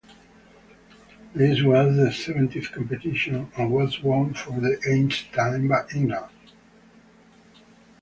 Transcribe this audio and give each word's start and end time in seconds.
This 1.35 1.61
was 1.61 1.95
the 1.95 2.11
seventeenth 2.11 2.71
competition 2.71 3.51
and 3.55 3.71
was 3.71 4.01
won 4.01 4.33
for 4.33 4.59
the 4.59 4.79
eighth 4.89 5.25
time 5.31 5.67
by 5.67 5.85
England. 5.93 6.31